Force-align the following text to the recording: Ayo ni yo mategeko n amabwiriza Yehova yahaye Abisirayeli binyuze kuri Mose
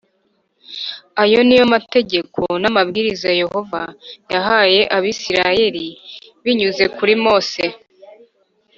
Ayo 1.23 1.39
ni 1.45 1.55
yo 1.59 1.65
mategeko 1.73 2.39
n 2.61 2.63
amabwiriza 2.71 3.29
Yehova 3.41 3.81
yahaye 4.33 4.81
Abisirayeli 4.97 5.85
binyuze 6.43 6.83
kuri 6.97 7.13
Mose 7.23 7.63